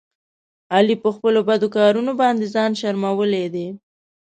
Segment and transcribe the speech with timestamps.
[0.75, 3.67] علي په خپلو بدو کارونو باندې ځان شرمولی دی.